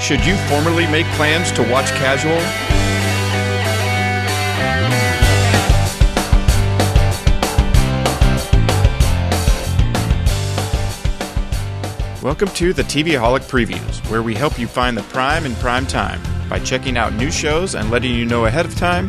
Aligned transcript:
Should 0.00 0.24
you 0.24 0.34
formally 0.48 0.86
make 0.86 1.04
plans 1.08 1.52
to 1.52 1.62
watch 1.62 1.90
casual? 1.90 2.32
Welcome 12.24 12.48
to 12.48 12.72
the 12.72 12.82
TV 12.82 13.10
Holic 13.10 13.42
Previews, 13.42 14.10
where 14.10 14.22
we 14.22 14.34
help 14.34 14.58
you 14.58 14.66
find 14.66 14.96
the 14.96 15.02
prime 15.02 15.44
in 15.44 15.54
prime 15.56 15.86
time 15.86 16.20
by 16.48 16.58
checking 16.60 16.96
out 16.96 17.12
new 17.12 17.30
shows 17.30 17.74
and 17.74 17.90
letting 17.90 18.14
you 18.14 18.24
know 18.24 18.46
ahead 18.46 18.64
of 18.64 18.74
time 18.76 19.06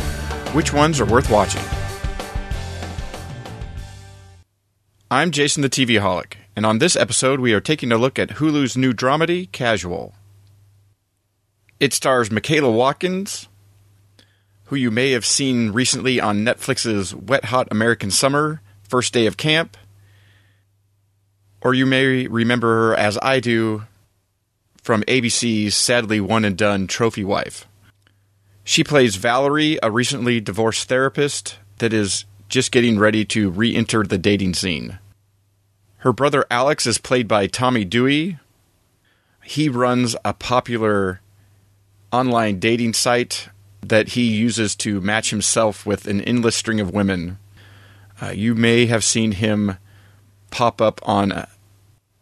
which 0.54 0.74
ones 0.74 1.00
are 1.00 1.06
worth 1.06 1.32
watching. 1.32 1.64
I'm 5.10 5.32
Jason 5.32 5.62
the 5.62 5.70
TV 5.70 6.02
Holic, 6.02 6.34
and 6.54 6.66
on 6.66 6.80
this 6.80 6.98
episode 6.98 7.40
we 7.40 7.54
are 7.54 7.62
taking 7.62 7.94
a 7.94 7.98
look 7.98 8.20
at 8.20 8.32
Hulu's 8.32 8.76
new 8.76 8.92
dramedy, 8.92 9.50
Casual. 9.54 10.14
It 11.82 11.94
stars 11.94 12.30
Michaela 12.30 12.70
Watkins, 12.70 13.48
who 14.66 14.76
you 14.76 14.92
may 14.92 15.14
have 15.14 15.26
seen 15.26 15.72
recently 15.72 16.20
on 16.20 16.46
Netflix's 16.46 17.16
Wet 17.16 17.46
Hot 17.46 17.68
American 17.72 18.12
Summer, 18.12 18.62
First 18.84 19.14
Day 19.14 19.26
of 19.26 19.36
Camp, 19.36 19.76
or 21.60 21.74
you 21.74 21.88
may 21.88 22.28
remember 22.28 22.68
her 22.68 22.96
as 22.96 23.18
I 23.24 23.40
do 23.40 23.88
from 24.84 25.02
ABC's 25.08 25.74
sadly 25.74 26.22
one 26.22 26.46
and 26.46 26.56
done 26.56 26.86
Trophy 26.86 27.24
Wife. 27.24 27.66
She 28.64 28.84
plays 28.84 29.16
Valerie, 29.16 29.80
a 29.82 29.90
recently 29.90 30.40
divorced 30.40 30.88
therapist 30.88 31.58
that 31.80 31.94
is 31.94 32.26
just 32.48 32.72
getting 32.72 33.00
ready 33.00 33.26
to 33.26 33.50
re 33.50 33.76
enter 33.76 34.04
the 34.04 34.20
dating 34.20 34.54
scene. 34.54 35.00
Her 35.98 36.14
brother 36.14 36.46
Alex 36.52 36.86
is 36.86 37.00
played 37.00 37.28
by 37.28 37.48
Tommy 37.48 37.86
Dewey. 37.86 38.38
He 39.44 39.68
runs 39.68 40.16
a 40.24 40.36
popular 40.36 41.22
online 42.12 42.60
dating 42.60 42.94
site 42.94 43.50
that 43.82 44.10
he 44.10 44.24
uses 44.24 44.76
to 44.78 45.02
match 45.02 45.30
himself 45.30 45.86
with 45.86 46.08
an 46.08 46.22
endless 46.22 46.56
string 46.56 46.80
of 46.80 46.94
women. 46.94 47.38
Uh, 48.22 48.30
you 48.30 48.54
may 48.54 48.86
have 48.86 49.04
seen 49.04 49.32
him 49.34 49.78
pop 50.52 50.82
up 50.82 51.00
on 51.04 51.32
a, 51.32 51.48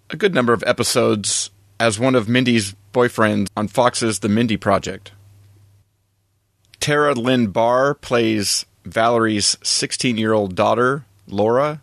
a 0.10 0.16
good 0.16 0.34
number 0.34 0.54
of 0.54 0.64
episodes 0.66 1.50
as 1.80 2.00
one 2.00 2.16
of 2.16 2.30
Mindy's 2.30 2.76
boyfriends 2.94 3.48
on 3.56 3.68
Fox's 3.68 4.20
The 4.20 4.30
Mindy 4.30 4.58
Project. 4.58 5.12
Tara 6.80 7.14
Lynn 7.14 7.48
Barr 7.48 7.94
plays 7.94 8.66
Valerie's 8.86 9.58
16 9.64 10.18
year 10.18 10.34
old 10.34 10.56
daughter, 10.56 11.06
Laura, 11.28 11.82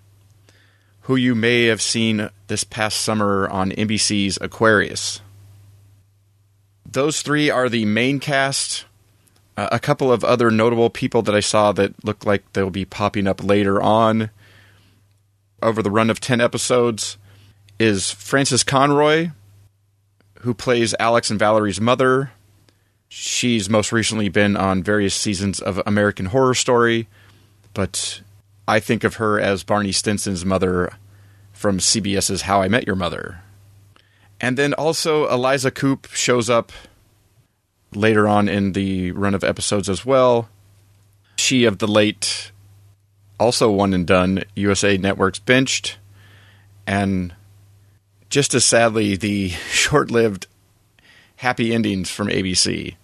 who 1.02 1.16
you 1.16 1.34
may 1.34 1.64
have 1.64 1.82
seen 1.82 2.30
this 2.48 2.64
past 2.64 3.00
summer 3.00 3.48
on 3.48 3.70
NBC's 3.70 4.38
Aquarius. 4.40 5.20
Those 6.96 7.20
three 7.20 7.50
are 7.50 7.68
the 7.68 7.84
main 7.84 8.20
cast. 8.20 8.86
Uh, 9.54 9.68
a 9.70 9.78
couple 9.78 10.10
of 10.10 10.24
other 10.24 10.50
notable 10.50 10.88
people 10.88 11.20
that 11.20 11.34
I 11.34 11.40
saw 11.40 11.70
that 11.72 12.02
look 12.02 12.24
like 12.24 12.50
they'll 12.54 12.70
be 12.70 12.86
popping 12.86 13.26
up 13.26 13.44
later 13.44 13.82
on 13.82 14.30
over 15.62 15.82
the 15.82 15.90
run 15.90 16.08
of 16.08 16.20
10 16.20 16.40
episodes 16.40 17.18
is 17.78 18.12
Frances 18.12 18.64
Conroy, 18.64 19.28
who 20.40 20.54
plays 20.54 20.94
Alex 20.98 21.28
and 21.28 21.38
Valerie's 21.38 21.82
mother. 21.82 22.32
She's 23.10 23.68
most 23.68 23.92
recently 23.92 24.30
been 24.30 24.56
on 24.56 24.82
various 24.82 25.14
seasons 25.14 25.60
of 25.60 25.82
American 25.84 26.24
Horror 26.24 26.54
Story, 26.54 27.08
but 27.74 28.22
I 28.66 28.80
think 28.80 29.04
of 29.04 29.16
her 29.16 29.38
as 29.38 29.64
Barney 29.64 29.92
Stinson's 29.92 30.46
mother 30.46 30.94
from 31.52 31.76
CBS's 31.76 32.40
How 32.42 32.62
I 32.62 32.68
Met 32.68 32.86
Your 32.86 32.96
Mother. 32.96 33.42
And 34.40 34.58
then 34.58 34.74
also 34.74 35.28
Eliza 35.28 35.70
Coupe 35.70 36.08
shows 36.12 36.50
up 36.50 36.72
later 37.94 38.28
on 38.28 38.48
in 38.48 38.72
the 38.72 39.12
run 39.12 39.34
of 39.34 39.44
episodes 39.44 39.88
as 39.88 40.04
well. 40.04 40.48
She 41.36 41.64
of 41.64 41.78
the 41.78 41.86
late, 41.86 42.52
also 43.40 43.70
one 43.70 43.94
and 43.94 44.06
done, 44.06 44.44
USA 44.54 44.96
Network's 44.96 45.38
Benched, 45.38 45.98
and 46.86 47.34
just 48.28 48.54
as 48.54 48.64
sadly, 48.64 49.16
the 49.16 49.48
short 49.70 50.10
lived 50.10 50.46
happy 51.36 51.74
endings 51.74 52.10
from 52.10 52.28
ABC. 52.28 52.96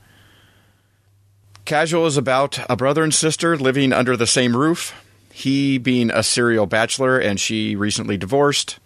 Casual 1.65 2.06
is 2.06 2.16
about 2.16 2.59
a 2.69 2.76
brother 2.76 3.04
and 3.04 3.15
sister 3.15 3.56
living 3.56 3.92
under 3.92 4.16
the 4.16 4.26
same 4.26 4.56
roof, 4.56 4.94
he 5.32 5.78
being 5.78 6.10
a 6.10 6.22
serial 6.22 6.66
bachelor 6.66 7.19
and 7.19 7.41
she 7.41 7.76
recently 7.76 8.16
divorced, 8.16 8.78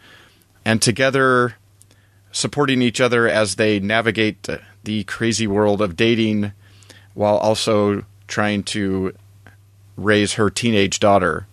and 0.65 0.83
together 0.83 1.57
supporting 2.37 2.83
each 2.83 3.01
other 3.01 3.27
as 3.29 3.55
they 3.55 3.81
navigate 3.81 4.47
the 4.85 5.05
crazy 5.05 5.47
world 5.47 5.81
of 5.81 5.97
dating 5.97 6.53
while 7.15 7.39
also 7.39 8.05
trying 8.29 8.63
to 8.63 9.15
raise 9.97 10.35
her 10.35 10.51
teenage 10.51 11.01
daughter 11.01 11.47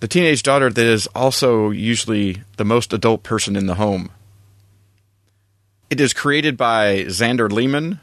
the 0.00 0.08
teenage 0.08 0.42
daughter 0.42 0.70
that 0.70 0.86
is 0.86 1.08
also 1.08 1.70
usually 1.70 2.42
the 2.56 2.64
most 2.64 2.92
adult 2.92 3.22
person 3.22 3.56
in 3.56 3.66
the 3.66 3.74
home. 3.74 4.10
It 5.90 6.00
is 6.00 6.12
created 6.12 6.56
by 6.56 7.04
Zander 7.06 7.50
Lehmann 7.50 8.00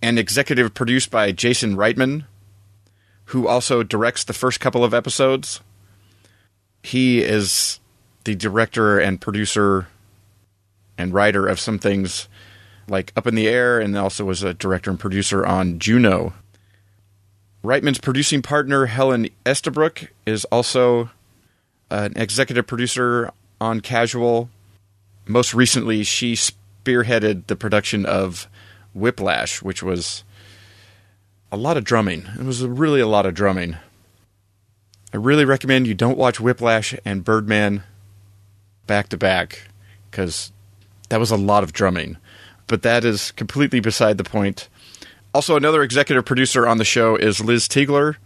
and 0.00 0.18
executive 0.18 0.72
produced 0.72 1.10
by 1.10 1.32
Jason 1.32 1.76
Reitman, 1.76 2.24
who 3.26 3.46
also 3.46 3.82
directs 3.82 4.24
the 4.24 4.32
first 4.32 4.60
couple 4.60 4.84
of 4.84 4.94
episodes. 4.94 5.60
He 6.82 7.22
is 7.22 7.80
the 8.24 8.34
director 8.34 8.98
and 8.98 9.20
producer 9.20 9.88
and 10.96 11.12
writer 11.12 11.46
of 11.46 11.60
some 11.60 11.78
things 11.78 12.28
like 12.88 13.12
Up 13.16 13.26
in 13.26 13.34
the 13.34 13.48
Air, 13.48 13.80
and 13.80 13.96
also 13.96 14.24
was 14.24 14.42
a 14.42 14.54
director 14.54 14.90
and 14.90 15.00
producer 15.00 15.44
on 15.44 15.78
Juno. 15.78 16.34
Reitman's 17.64 17.98
producing 17.98 18.42
partner, 18.42 18.86
Helen 18.86 19.28
Estabrook, 19.46 20.12
is 20.26 20.44
also 20.46 21.10
an 21.90 22.12
executive 22.16 22.66
producer 22.66 23.30
on 23.60 23.80
Casual. 23.80 24.50
Most 25.26 25.54
recently, 25.54 26.04
she 26.04 26.34
spearheaded 26.34 27.46
the 27.46 27.56
production 27.56 28.04
of 28.04 28.48
Whiplash, 28.92 29.62
which 29.62 29.82
was 29.82 30.24
a 31.50 31.56
lot 31.56 31.76
of 31.76 31.84
drumming. 31.84 32.26
It 32.38 32.44
was 32.44 32.64
really 32.66 33.00
a 33.00 33.06
lot 33.06 33.26
of 33.26 33.34
drumming. 33.34 33.76
I 35.12 35.16
really 35.16 35.44
recommend 35.44 35.86
you 35.86 35.94
don't 35.94 36.18
watch 36.18 36.40
Whiplash 36.40 36.94
and 37.04 37.24
Birdman 37.24 37.84
back 38.86 39.08
to 39.10 39.16
back 39.16 39.68
because 40.10 40.52
that 41.08 41.20
was 41.20 41.30
a 41.30 41.36
lot 41.36 41.64
of 41.64 41.72
drumming. 41.72 42.16
But 42.66 42.82
that 42.82 43.04
is 43.04 43.30
completely 43.32 43.80
beside 43.80 44.18
the 44.18 44.24
point. 44.24 44.68
Also, 45.34 45.56
another 45.56 45.82
executive 45.82 46.24
producer 46.24 46.66
on 46.66 46.78
the 46.78 46.84
show 46.84 47.16
is 47.16 47.44
Liz 47.44 47.68
Tigelaar, 47.68 48.16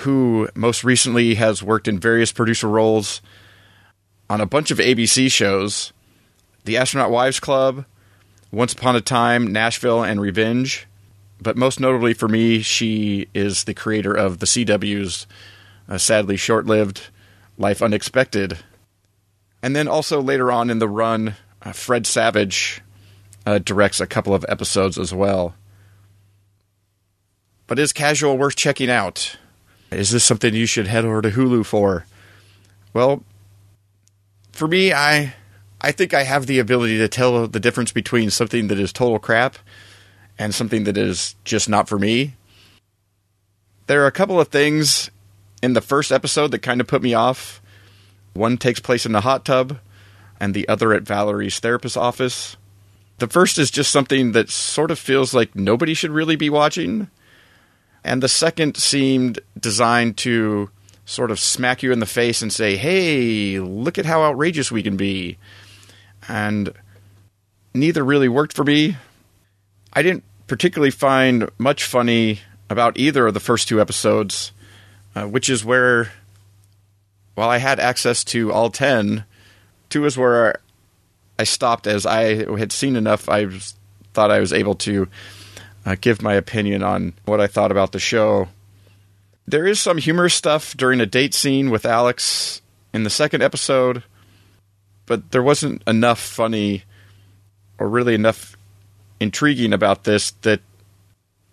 who 0.00 0.48
most 0.54 0.84
recently 0.84 1.34
has 1.36 1.62
worked 1.62 1.88
in 1.88 1.98
various 1.98 2.32
producer 2.32 2.68
roles 2.68 3.22
on 4.28 4.40
a 4.40 4.46
bunch 4.46 4.70
of 4.70 4.78
ABC 4.78 5.30
shows 5.30 5.92
The 6.64 6.76
Astronaut 6.76 7.10
Wives 7.10 7.40
Club, 7.40 7.84
Once 8.50 8.72
Upon 8.72 8.96
a 8.96 9.00
Time, 9.00 9.52
Nashville, 9.52 10.02
and 10.02 10.20
Revenge. 10.20 10.86
But 11.40 11.56
most 11.56 11.80
notably 11.80 12.14
for 12.14 12.28
me, 12.28 12.60
she 12.60 13.28
is 13.32 13.64
the 13.64 13.74
creator 13.74 14.12
of 14.12 14.40
the 14.40 14.46
CW's 14.46 15.26
uh, 15.88 15.98
sadly 15.98 16.36
short 16.36 16.66
lived 16.66 17.08
Life 17.56 17.80
Unexpected. 17.80 18.58
And 19.62 19.74
then 19.74 19.88
also 19.88 20.20
later 20.20 20.52
on 20.52 20.68
in 20.68 20.78
the 20.78 20.88
run, 20.88 21.36
uh, 21.62 21.72
Fred 21.72 22.06
Savage 22.06 22.80
uh, 23.46 23.58
directs 23.58 24.00
a 24.00 24.06
couple 24.06 24.34
of 24.34 24.44
episodes 24.48 24.98
as 24.98 25.12
well. 25.12 25.54
But 27.66 27.78
is 27.78 27.92
casual 27.92 28.38
worth 28.38 28.56
checking 28.56 28.90
out? 28.90 29.36
Is 29.90 30.10
this 30.10 30.24
something 30.24 30.54
you 30.54 30.66
should 30.66 30.86
head 30.86 31.04
over 31.04 31.22
to 31.22 31.30
Hulu 31.30 31.64
for? 31.64 32.06
Well, 32.92 33.22
for 34.52 34.68
me, 34.68 34.92
I 34.92 35.34
I 35.80 35.92
think 35.92 36.12
I 36.12 36.24
have 36.24 36.46
the 36.46 36.58
ability 36.58 36.98
to 36.98 37.08
tell 37.08 37.46
the 37.46 37.60
difference 37.60 37.92
between 37.92 38.30
something 38.30 38.68
that 38.68 38.78
is 38.78 38.92
total 38.92 39.18
crap 39.18 39.56
and 40.38 40.54
something 40.54 40.84
that 40.84 40.96
is 40.96 41.36
just 41.44 41.68
not 41.68 41.88
for 41.88 41.98
me. 41.98 42.34
There 43.86 44.02
are 44.02 44.06
a 44.06 44.12
couple 44.12 44.40
of 44.40 44.48
things 44.48 45.10
in 45.62 45.72
the 45.72 45.80
first 45.80 46.12
episode 46.12 46.50
that 46.50 46.60
kind 46.60 46.80
of 46.80 46.86
put 46.86 47.02
me 47.02 47.14
off. 47.14 47.62
One 48.34 48.58
takes 48.58 48.80
place 48.80 49.06
in 49.06 49.12
the 49.12 49.22
hot 49.22 49.44
tub, 49.44 49.78
and 50.38 50.54
the 50.54 50.68
other 50.68 50.92
at 50.92 51.02
Valerie's 51.02 51.58
therapist's 51.58 51.96
office. 51.96 52.56
The 53.18 53.26
first 53.26 53.58
is 53.58 53.70
just 53.70 53.90
something 53.90 54.32
that 54.32 54.48
sort 54.48 54.90
of 54.90 54.98
feels 54.98 55.34
like 55.34 55.54
nobody 55.54 55.94
should 55.94 56.12
really 56.12 56.36
be 56.36 56.50
watching 56.50 57.08
and 58.04 58.22
the 58.22 58.28
second 58.28 58.76
seemed 58.76 59.40
designed 59.58 60.16
to 60.18 60.70
sort 61.04 61.30
of 61.30 61.38
smack 61.38 61.82
you 61.82 61.92
in 61.92 61.98
the 61.98 62.06
face 62.06 62.42
and 62.42 62.52
say, 62.52 62.76
"Hey, 62.76 63.58
look 63.58 63.98
at 63.98 64.06
how 64.06 64.22
outrageous 64.22 64.70
we 64.70 64.82
can 64.82 64.96
be." 64.96 65.38
And 66.28 66.72
neither 67.74 68.04
really 68.04 68.28
worked 68.28 68.54
for 68.54 68.64
me. 68.64 68.96
I 69.92 70.02
didn't 70.02 70.24
particularly 70.46 70.90
find 70.90 71.50
much 71.58 71.84
funny 71.84 72.40
about 72.70 72.98
either 72.98 73.26
of 73.26 73.34
the 73.34 73.40
first 73.40 73.68
two 73.68 73.80
episodes, 73.80 74.52
uh, 75.14 75.24
which 75.24 75.48
is 75.48 75.64
where, 75.64 76.12
while 77.34 77.48
I 77.48 77.58
had 77.58 77.80
access 77.80 78.24
to 78.24 78.52
all 78.52 78.70
10, 78.70 79.24
two 79.88 80.04
is 80.04 80.16
where 80.16 80.60
I 81.38 81.44
stopped 81.44 81.86
as 81.86 82.06
I 82.06 82.44
had 82.58 82.72
seen 82.72 82.96
enough. 82.96 83.28
I 83.28 83.46
was 83.46 83.74
thought 84.12 84.30
I 84.30 84.40
was 84.40 84.52
able 84.52 84.74
to 84.74 85.08
uh, 85.86 85.96
give 86.00 86.22
my 86.22 86.34
opinion 86.34 86.82
on 86.82 87.12
what 87.24 87.40
I 87.40 87.46
thought 87.46 87.70
about 87.70 87.92
the 87.92 87.98
show. 87.98 88.48
There 89.46 89.66
is 89.66 89.80
some 89.80 89.98
humorous 89.98 90.34
stuff 90.34 90.76
during 90.76 91.00
a 91.00 91.06
date 91.06 91.34
scene 91.34 91.70
with 91.70 91.86
Alex 91.86 92.60
in 92.92 93.04
the 93.04 93.10
second 93.10 93.42
episode, 93.42 94.02
but 95.06 95.30
there 95.30 95.42
wasn't 95.42 95.82
enough 95.86 96.18
funny 96.18 96.84
or 97.78 97.88
really 97.88 98.14
enough 98.14 98.56
intriguing 99.20 99.72
about 99.72 100.04
this 100.04 100.32
that 100.42 100.60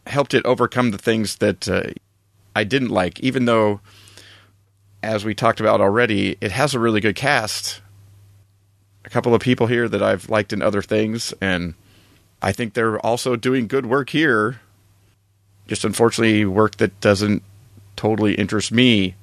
helped 0.07 0.33
it 0.33 0.45
overcome 0.45 0.91
the 0.91 0.97
things 0.97 1.37
that 1.37 1.67
uh, 1.69 1.83
I 2.55 2.63
didn't 2.63 2.89
like, 2.89 3.19
even 3.19 3.45
though, 3.45 3.79
as 5.01 5.23
we 5.23 5.35
talked 5.35 5.59
about 5.59 5.81
already, 5.81 6.37
it 6.41 6.51
has 6.51 6.73
a 6.73 6.79
really 6.79 6.99
good 6.99 7.15
cast. 7.15 7.81
A 9.05 9.09
couple 9.09 9.33
of 9.35 9.41
people 9.41 9.67
here 9.67 9.87
that 9.87 10.01
I've 10.01 10.29
liked 10.29 10.51
in 10.51 10.61
other 10.61 10.81
things, 10.81 11.33
and 11.39 11.75
I 12.41 12.51
think 12.51 12.73
they're 12.73 12.99
also 12.99 13.35
doing 13.35 13.67
good 13.67 13.85
work 13.85 14.09
here. 14.09 14.59
Just 15.67 15.85
unfortunately, 15.85 16.45
work 16.45 16.77
that 16.77 16.99
doesn't 17.01 17.43
totally 17.95 18.35
interest 18.35 18.71
me. 18.71 19.15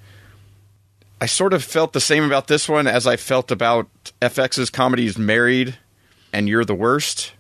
I 1.21 1.27
sort 1.27 1.53
of 1.53 1.63
felt 1.63 1.93
the 1.93 2.01
same 2.01 2.25
about 2.25 2.49
this 2.49 2.69
one 2.69 2.87
as 2.87 3.07
I 3.07 3.17
felt 3.17 3.51
about 3.51 3.89
FX's 4.21 4.71
comedies 4.71 5.19
Married 5.19 5.79
and 6.33 6.49
You're 6.49 6.65
the 6.65 6.75
Worst 6.75 7.33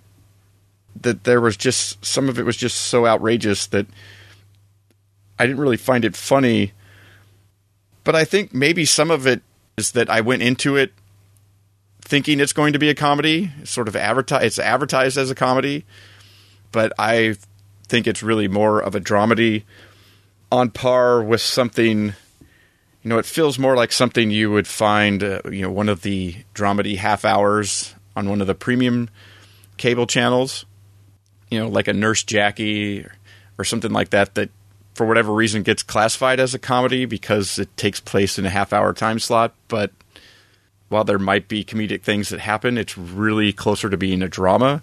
that 1.00 1.25
there 1.25 1.41
was 1.41 1.56
just 1.56 2.05
some 2.05 2.29
of 2.29 2.39
it 2.39 2.44
was 2.44 2.56
just 2.56 2.77
so 2.77 3.06
outrageous 3.06 3.67
that 3.69 3.87
I 5.39 5.47
didn't 5.47 5.61
really 5.61 5.77
find 5.77 6.05
it 6.05 6.15
funny. 6.15 6.73
But 8.05 8.15
I 8.15 8.25
think 8.25 8.53
maybe 8.53 8.85
some 8.85 9.11
of 9.11 9.27
it 9.27 9.43
is 9.77 9.93
that 9.93 10.11
I 10.11 10.21
went 10.21 10.43
into 10.43 10.77
it 10.77 10.93
thinking 12.12 12.41
it's 12.41 12.53
going 12.53 12.75
to 12.75 12.79
be 12.79 12.91
a 12.91 12.94
comedy. 12.94 13.50
It's 13.62 13.70
sort 13.70 13.88
of 13.88 13.97
advertised. 13.97 14.44
It's 14.44 14.59
advertised 14.59 15.17
as 15.17 15.31
a 15.31 15.35
comedy, 15.35 15.87
but 16.70 16.93
I 16.99 17.37
think 17.88 18.06
it's 18.06 18.23
really 18.23 18.49
more 18.49 18.81
of 18.81 18.94
a 18.94 19.00
dramedy, 19.00 19.62
on 20.50 20.69
par 20.69 21.23
with 21.23 21.41
something. 21.41 22.12
You 23.03 23.09
know, 23.09 23.17
it 23.17 23.25
feels 23.25 23.59
more 23.59 23.75
like 23.76 23.93
something 23.93 24.31
you 24.31 24.50
would 24.50 24.67
find. 24.67 25.23
Uh, 25.23 25.41
you 25.50 25.62
know, 25.62 25.70
one 25.70 25.88
of 25.88 26.03
the 26.03 26.37
dramedy 26.55 26.99
half 26.99 27.25
hours 27.25 27.94
on 28.15 28.29
one 28.29 28.43
of 28.43 28.47
the 28.47 28.55
premium 28.55 29.08
cable 29.79 30.06
channels 30.06 30.67
you 31.53 31.58
know, 31.58 31.69
like 31.69 31.87
a 31.87 31.93
Nurse 31.93 32.25
Jackie 32.25 33.00
or, 33.00 33.15
or 33.58 33.65
something 33.65 33.91
like 33.93 34.08
that, 34.11 34.35
that 34.37 34.49
for 34.94 35.06
whatever 35.06 35.32
reason 35.35 35.62
gets 35.62 35.82
classified 35.82 36.41
as 36.41 36.55
a 36.55 36.58
comedy 36.58 37.05
because 37.05 37.58
it 37.58 37.75
takes 37.76 38.00
place 38.00 38.38
in 38.38 38.47
a 38.47 38.50
half 38.50 38.73
hour 38.73 38.94
time 38.94 39.19
slot. 39.19 39.55
But 39.69 39.91
while 40.93 41.05
there 41.05 41.19
might 41.19 41.49
be 41.49 41.65
comedic 41.65 42.03
things 42.03 42.29
that 42.29 42.41
happen, 42.41 42.77
it's 42.77 42.99
really 42.99 43.53
closer 43.53 43.89
to 43.89 43.97
being 43.97 44.23
a 44.23 44.29
drama. 44.29 44.83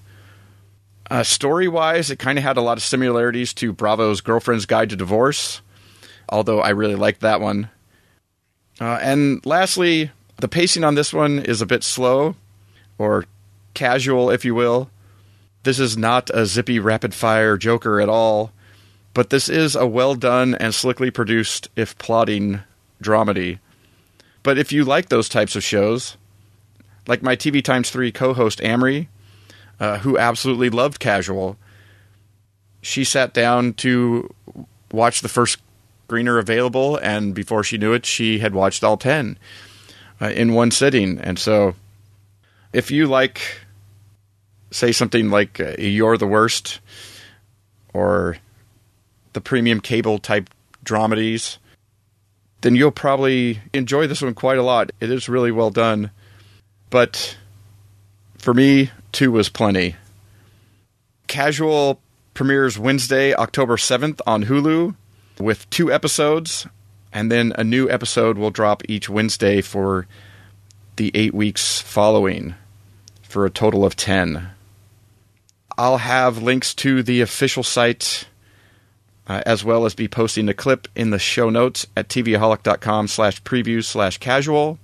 Uh, 1.09 1.23
story 1.23 1.67
wise, 1.67 2.11
it 2.11 2.19
kind 2.19 2.38
of 2.38 2.44
had 2.44 2.57
a 2.57 2.61
lot 2.61 2.77
of 2.77 2.83
similarities 2.83 3.53
to 3.53 3.71
Bravo's 3.71 4.19
Girlfriend's 4.19 4.65
Guide 4.65 4.89
to 4.89 4.95
Divorce, 4.95 5.61
although 6.27 6.59
I 6.59 6.69
really 6.69 6.95
liked 6.95 7.21
that 7.21 7.39
one. 7.39 7.69
Uh, 8.81 9.00
and 9.01 9.45
lastly, 9.45 10.11
the 10.38 10.47
pacing 10.47 10.83
on 10.83 10.95
this 10.95 11.13
one 11.13 11.39
is 11.39 11.61
a 11.61 11.67
bit 11.67 11.83
slow, 11.83 12.35
or 12.97 13.25
casual, 13.73 14.29
if 14.29 14.44
you 14.44 14.56
will. 14.56 14.89
This 15.63 15.79
is 15.79 15.97
not 15.97 16.29
a 16.31 16.45
zippy 16.45 16.79
rapid 16.79 17.13
fire 17.13 17.57
Joker 17.57 18.01
at 18.01 18.09
all, 18.09 18.51
but 19.13 19.29
this 19.29 19.47
is 19.47 19.75
a 19.75 19.85
well 19.85 20.15
done 20.15 20.56
and 20.56 20.73
slickly 20.73 21.11
produced, 21.11 21.69
if 21.75 21.97
plotting, 21.97 22.61
dramedy. 23.01 23.59
But 24.44 24.57
if 24.57 24.71
you 24.71 24.86
like 24.86 25.09
those 25.09 25.30
types 25.30 25.56
of 25.56 25.63
shows, 25.63 26.18
like 27.07 27.21
my 27.21 27.36
TV 27.36 27.63
Times 27.63 27.89
3 27.89 28.12
co 28.12 28.33
host 28.33 28.62
Amory, 28.63 29.09
uh, 29.80 30.00
who 30.00 30.18
absolutely 30.18 30.69
loved 30.69 31.00
Casual, 31.00 31.57
she 32.81 33.03
sat 33.03 33.33
down 33.33 33.74
to 33.74 34.33
watch 34.91 35.21
the 35.21 35.30
first 35.30 35.57
screener 36.07 36.39
available, 36.39 36.97
and 36.97 37.36
before 37.36 37.63
she 37.63 37.77
knew 37.77 37.94
it, 37.94 38.06
she 38.06 38.39
had 38.39 38.53
watched 38.53 38.83
all 38.83 38.97
10 38.97 39.38
uh, 40.21 40.30
in 40.30 40.53
one 40.53 40.71
sitting. 40.71 41.19
And 41.19 41.38
so, 41.38 41.75
if 42.74 42.92
you 42.92 43.07
like 43.07 43.42
say 44.71 44.92
something 44.92 45.30
like 45.30 45.59
uh, 45.59 45.75
"You're 45.77 46.18
the 46.18 46.27
worst" 46.27 46.80
or 47.94 48.38
the 49.33 49.42
premium 49.42 49.80
cable 49.80 50.19
type 50.19 50.50
dramedies, 50.83 51.57
then 52.61 52.75
you'll 52.75 52.91
probably 52.91 53.61
enjoy 53.73 54.07
this 54.07 54.21
one 54.21 54.33
quite 54.33 54.57
a 54.57 54.63
lot. 54.63 54.91
It 55.00 55.11
is 55.11 55.29
really 55.29 55.51
well 55.51 55.69
done, 55.69 56.11
but 56.89 57.38
for 58.38 58.53
me, 58.53 58.91
two 59.11 59.31
was 59.31 59.50
plenty. 59.50 59.95
Casual 61.27 62.01
premieres 62.33 62.79
Wednesday, 62.79 63.33
October 63.33 63.77
7th 63.77 64.21
on 64.25 64.45
Hulu 64.45 64.95
with 65.39 65.69
two 65.69 65.91
episodes, 65.91 66.67
and 67.13 67.31
then 67.31 67.53
a 67.56 67.63
new 67.63 67.89
episode 67.89 68.38
will 68.38 68.51
drop 68.51 68.83
each 68.88 69.09
Wednesday 69.09 69.61
for 69.61 70.07
the 70.95 71.11
eight 71.13 71.33
weeks 71.33 71.81
following 71.81 72.56
for 73.21 73.45
a 73.45 73.50
total 73.50 73.85
of 73.85 73.95
10. 73.95 74.50
I'll 75.77 75.97
have 75.97 76.44
links 76.44 76.73
to 76.75 77.03
the 77.03 77.21
official 77.21 77.63
site 77.63 78.27
uh, 79.29 79.43
as 79.45 79.63
well 79.63 79.85
as 79.85 79.93
be 79.93 80.07
posting 80.07 80.49
a 80.49 80.53
clip 80.53 80.87
in 80.95 81.11
the 81.11 81.19
show 81.19 81.49
notes 81.51 81.85
at 81.95 82.09
tvaholic.com 82.09 83.07
slash 83.07 83.41
previews 83.43 83.85
slash 83.85 84.17
casual. 84.17 84.79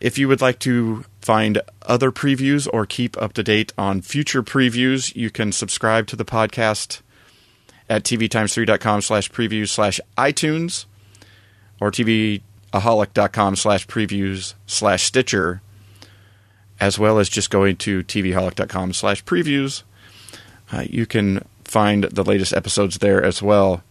If 0.00 0.16
you 0.16 0.28
would 0.28 0.40
like 0.40 0.60
to 0.60 1.04
find 1.20 1.60
other 1.82 2.12
previews 2.12 2.68
or 2.72 2.86
keep 2.86 3.20
up 3.20 3.32
to 3.32 3.42
date 3.42 3.72
on 3.76 4.00
future 4.00 4.42
previews, 4.42 5.14
you 5.16 5.30
can 5.30 5.50
subscribe 5.50 6.06
to 6.08 6.16
the 6.16 6.24
podcast 6.24 7.00
at 7.88 8.04
tvtimes3.com 8.04 9.02
slash 9.02 9.30
previews 9.30 9.70
slash 9.70 10.00
iTunes 10.16 10.84
or 11.80 11.90
tvaholic.com 11.90 13.56
slash 13.56 13.86
previews 13.88 14.54
slash 14.66 15.02
Stitcher 15.02 15.62
as 16.78 16.98
well 16.98 17.18
as 17.18 17.28
just 17.28 17.50
going 17.50 17.74
to 17.76 18.04
tvholic.com 18.04 18.92
slash 18.92 19.24
previews. 19.24 19.82
Uh, 20.70 20.84
you 20.88 21.06
can 21.06 21.42
find 21.66 22.04
the 22.04 22.24
latest 22.24 22.52
episodes 22.52 22.98
there 22.98 23.22
as 23.22 23.42
well. 23.42 23.82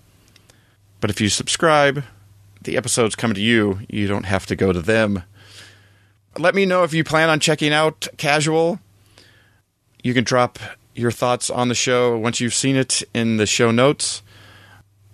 But 1.02 1.10
if 1.10 1.22
you 1.22 1.30
subscribe, 1.30 2.04
the 2.62 2.78
episodes 2.78 3.16
come 3.16 3.34
to 3.34 3.42
you. 3.42 3.80
You 3.90 4.08
don't 4.08 4.26
have 4.26 4.46
to 4.48 4.56
go 4.56 4.74
to 4.74 4.82
them. 4.82 5.24
Let 6.38 6.56
me 6.56 6.66
know 6.66 6.84
if 6.84 6.94
you 6.94 7.04
plan 7.04 7.30
on 7.30 7.40
checking 7.40 7.74
out 7.74 8.08
Casual. 8.18 8.80
You 10.04 10.14
can 10.14 10.24
drop 10.24 10.60
your 10.94 11.12
thoughts 11.12 11.50
on 11.50 11.68
the 11.68 11.76
show 11.76 12.18
once 12.18 12.40
you've 12.40 12.54
seen 12.54 12.76
it 12.76 13.04
in 13.14 13.38
the 13.38 13.46
show 13.46 13.72
notes, 13.72 14.22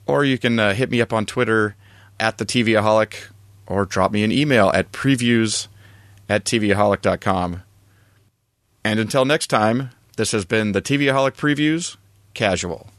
or 0.06 0.24
you 0.24 0.38
can 0.38 0.60
uh, 0.60 0.74
hit 0.74 0.92
me 0.92 1.02
up 1.02 1.14
on 1.14 1.26
Twitter 1.26 1.76
at 2.20 2.38
the 2.38 2.46
TVaholic, 2.46 3.28
or 3.68 3.86
drop 3.86 4.12
me 4.12 4.24
an 4.24 4.32
email 4.32 4.70
at 4.74 4.92
previews 4.92 5.68
at 6.30 6.46
tvaholic.com. 6.46 7.64
And 8.84 9.00
until 9.00 9.26
next 9.26 9.48
time, 9.48 9.92
this 10.18 10.32
has 10.32 10.46
been 10.46 10.72
the 10.72 10.82
TVaholic 10.82 11.36
Previews 11.36 11.98
Casual. 12.34 12.91